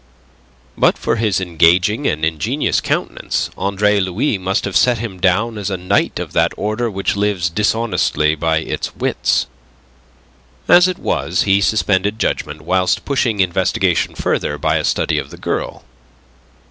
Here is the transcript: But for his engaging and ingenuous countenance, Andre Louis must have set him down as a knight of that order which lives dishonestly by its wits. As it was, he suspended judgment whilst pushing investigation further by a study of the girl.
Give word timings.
But 0.75 0.97
for 0.97 1.17
his 1.17 1.39
engaging 1.39 2.07
and 2.07 2.25
ingenuous 2.25 2.81
countenance, 2.81 3.51
Andre 3.55 3.99
Louis 3.99 4.39
must 4.39 4.65
have 4.65 4.75
set 4.75 4.97
him 4.97 5.19
down 5.19 5.59
as 5.59 5.69
a 5.69 5.77
knight 5.77 6.17
of 6.17 6.33
that 6.33 6.53
order 6.57 6.89
which 6.89 7.15
lives 7.15 7.51
dishonestly 7.51 8.33
by 8.33 8.57
its 8.61 8.95
wits. 8.95 9.45
As 10.67 10.87
it 10.87 10.97
was, 10.97 11.43
he 11.43 11.61
suspended 11.61 12.17
judgment 12.17 12.63
whilst 12.63 13.05
pushing 13.05 13.41
investigation 13.41 14.15
further 14.15 14.57
by 14.57 14.77
a 14.77 14.83
study 14.83 15.19
of 15.19 15.29
the 15.29 15.37
girl. 15.37 15.83